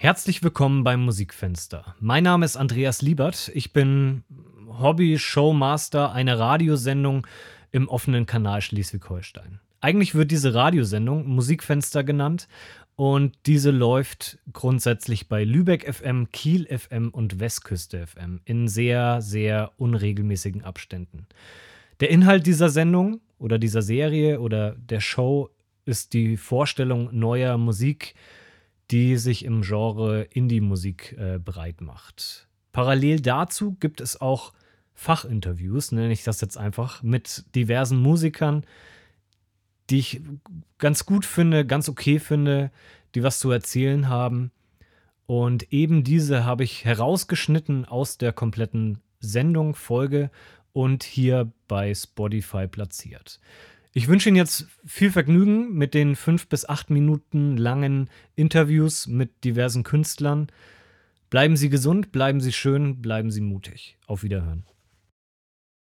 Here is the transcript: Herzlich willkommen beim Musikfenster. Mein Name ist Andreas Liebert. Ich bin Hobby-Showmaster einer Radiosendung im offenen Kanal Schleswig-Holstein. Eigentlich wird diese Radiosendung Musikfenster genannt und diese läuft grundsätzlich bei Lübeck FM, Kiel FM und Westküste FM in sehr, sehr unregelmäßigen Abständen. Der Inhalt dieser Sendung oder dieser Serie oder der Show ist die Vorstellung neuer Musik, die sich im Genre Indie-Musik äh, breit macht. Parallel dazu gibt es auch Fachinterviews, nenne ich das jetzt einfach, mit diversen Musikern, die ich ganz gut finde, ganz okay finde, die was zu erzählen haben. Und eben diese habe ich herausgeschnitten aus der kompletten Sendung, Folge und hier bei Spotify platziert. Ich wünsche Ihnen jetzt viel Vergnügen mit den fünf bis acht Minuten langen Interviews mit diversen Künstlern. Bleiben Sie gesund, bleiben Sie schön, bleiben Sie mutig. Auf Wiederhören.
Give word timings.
Herzlich 0.00 0.44
willkommen 0.44 0.84
beim 0.84 1.04
Musikfenster. 1.04 1.96
Mein 1.98 2.22
Name 2.22 2.44
ist 2.44 2.56
Andreas 2.56 3.02
Liebert. 3.02 3.50
Ich 3.52 3.72
bin 3.72 4.22
Hobby-Showmaster 4.68 6.12
einer 6.12 6.38
Radiosendung 6.38 7.26
im 7.72 7.88
offenen 7.88 8.24
Kanal 8.24 8.62
Schleswig-Holstein. 8.62 9.58
Eigentlich 9.80 10.14
wird 10.14 10.30
diese 10.30 10.54
Radiosendung 10.54 11.26
Musikfenster 11.26 12.04
genannt 12.04 12.46
und 12.94 13.34
diese 13.46 13.72
läuft 13.72 14.38
grundsätzlich 14.52 15.28
bei 15.28 15.42
Lübeck 15.42 15.92
FM, 15.92 16.30
Kiel 16.30 16.66
FM 16.66 17.08
und 17.08 17.40
Westküste 17.40 18.06
FM 18.06 18.40
in 18.44 18.68
sehr, 18.68 19.20
sehr 19.20 19.72
unregelmäßigen 19.78 20.62
Abständen. 20.62 21.26
Der 21.98 22.10
Inhalt 22.10 22.46
dieser 22.46 22.68
Sendung 22.68 23.20
oder 23.40 23.58
dieser 23.58 23.82
Serie 23.82 24.38
oder 24.38 24.76
der 24.76 25.00
Show 25.00 25.50
ist 25.86 26.12
die 26.12 26.36
Vorstellung 26.36 27.08
neuer 27.10 27.58
Musik, 27.58 28.14
die 28.90 29.16
sich 29.16 29.44
im 29.44 29.62
Genre 29.62 30.22
Indie-Musik 30.22 31.16
äh, 31.18 31.38
breit 31.38 31.80
macht. 31.80 32.48
Parallel 32.72 33.20
dazu 33.20 33.76
gibt 33.80 34.00
es 34.00 34.20
auch 34.20 34.52
Fachinterviews, 34.94 35.92
nenne 35.92 36.12
ich 36.12 36.24
das 36.24 36.40
jetzt 36.40 36.56
einfach, 36.56 37.02
mit 37.02 37.44
diversen 37.54 37.98
Musikern, 37.98 38.64
die 39.90 39.98
ich 39.98 40.20
ganz 40.78 41.06
gut 41.06 41.24
finde, 41.24 41.64
ganz 41.64 41.88
okay 41.88 42.18
finde, 42.18 42.70
die 43.14 43.22
was 43.22 43.38
zu 43.38 43.50
erzählen 43.50 44.08
haben. 44.08 44.50
Und 45.26 45.72
eben 45.72 46.04
diese 46.04 46.44
habe 46.44 46.64
ich 46.64 46.84
herausgeschnitten 46.84 47.84
aus 47.84 48.18
der 48.18 48.32
kompletten 48.32 48.98
Sendung, 49.20 49.74
Folge 49.74 50.30
und 50.72 51.02
hier 51.02 51.52
bei 51.66 51.94
Spotify 51.94 52.66
platziert. 52.66 53.40
Ich 53.98 54.06
wünsche 54.06 54.28
Ihnen 54.28 54.36
jetzt 54.36 54.68
viel 54.86 55.10
Vergnügen 55.10 55.74
mit 55.74 55.92
den 55.92 56.14
fünf 56.14 56.46
bis 56.46 56.68
acht 56.68 56.88
Minuten 56.88 57.56
langen 57.56 58.08
Interviews 58.36 59.08
mit 59.08 59.42
diversen 59.42 59.82
Künstlern. 59.82 60.46
Bleiben 61.30 61.56
Sie 61.56 61.68
gesund, 61.68 62.12
bleiben 62.12 62.40
Sie 62.40 62.52
schön, 62.52 63.02
bleiben 63.02 63.32
Sie 63.32 63.40
mutig. 63.40 63.98
Auf 64.06 64.22
Wiederhören. 64.22 64.62